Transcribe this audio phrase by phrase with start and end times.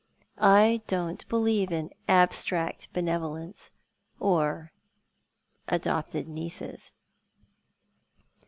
[0.41, 3.69] I don't believe in abstract benevolence—
[4.19, 4.71] or
[5.67, 6.91] adopted nieces."